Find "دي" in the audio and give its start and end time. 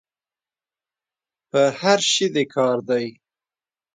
2.33-2.45